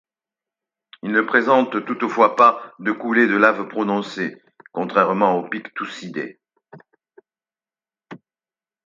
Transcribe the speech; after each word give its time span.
Il 1.03 1.11
ne 1.11 1.21
présente 1.21 1.85
toutefois 1.85 2.35
pas 2.35 2.73
de 2.79 2.91
coulées 2.91 3.27
de 3.27 3.37
lave 3.37 3.67
prononcées, 3.67 4.41
contrairement 4.73 5.37
au 5.37 5.47
pic 5.47 5.71
Toussidé. 5.75 6.39